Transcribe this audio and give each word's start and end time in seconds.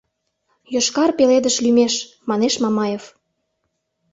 —Йошкар 0.73 1.09
пеледыш 1.17 1.55
лӱмеш!— 1.63 1.93
манеш 2.29 2.53
Мамаев. 2.63 3.03